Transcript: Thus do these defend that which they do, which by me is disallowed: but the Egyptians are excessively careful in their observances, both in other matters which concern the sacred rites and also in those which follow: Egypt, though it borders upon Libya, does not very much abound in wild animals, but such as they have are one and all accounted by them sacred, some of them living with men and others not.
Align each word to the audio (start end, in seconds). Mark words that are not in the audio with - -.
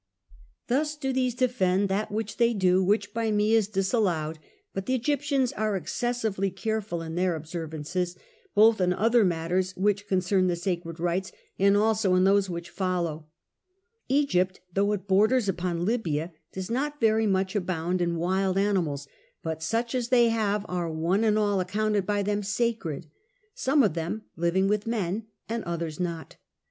Thus 0.65 0.95
do 0.97 1.13
these 1.13 1.35
defend 1.35 1.87
that 1.89 2.11
which 2.11 2.37
they 2.37 2.55
do, 2.55 2.83
which 2.83 3.13
by 3.13 3.29
me 3.29 3.53
is 3.53 3.67
disallowed: 3.67 4.39
but 4.73 4.87
the 4.87 4.95
Egyptians 4.95 5.51
are 5.53 5.75
excessively 5.75 6.49
careful 6.49 7.03
in 7.03 7.13
their 7.13 7.35
observances, 7.35 8.15
both 8.55 8.81
in 8.81 8.93
other 8.93 9.23
matters 9.23 9.77
which 9.77 10.07
concern 10.07 10.47
the 10.47 10.55
sacred 10.55 10.99
rites 10.99 11.31
and 11.59 11.77
also 11.77 12.15
in 12.15 12.23
those 12.23 12.49
which 12.49 12.71
follow: 12.71 13.27
Egypt, 14.09 14.59
though 14.73 14.91
it 14.93 15.07
borders 15.07 15.47
upon 15.47 15.85
Libya, 15.85 16.33
does 16.51 16.71
not 16.71 16.99
very 16.99 17.27
much 17.27 17.55
abound 17.55 18.01
in 18.01 18.15
wild 18.15 18.57
animals, 18.57 19.07
but 19.43 19.61
such 19.61 19.93
as 19.93 20.07
they 20.09 20.29
have 20.29 20.65
are 20.67 20.91
one 20.91 21.23
and 21.23 21.37
all 21.37 21.59
accounted 21.59 22.07
by 22.07 22.23
them 22.23 22.41
sacred, 22.41 23.05
some 23.53 23.83
of 23.83 23.93
them 23.93 24.23
living 24.35 24.67
with 24.67 24.87
men 24.87 25.27
and 25.47 25.63
others 25.65 25.99
not. 25.99 26.37